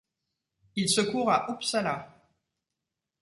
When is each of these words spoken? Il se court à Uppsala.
Il 0.77 0.89
se 0.89 1.01
court 1.01 1.31
à 1.31 1.45
Uppsala. 1.51 2.09